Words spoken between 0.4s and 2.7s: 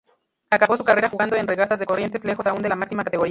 Acabó su carrera jugando en Regatas de Corrientes, lejos aún de